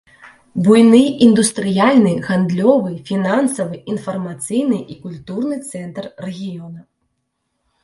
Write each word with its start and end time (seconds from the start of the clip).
Буйны 0.67 1.01
індустрыяльны, 1.25 2.13
гандлёвы, 2.29 2.93
фінансавы, 3.11 3.75
інфармацыйны 3.95 4.79
і 4.97 4.99
культурны 5.07 5.61
цэнтр 5.69 6.03
рэгіёна. 6.29 6.81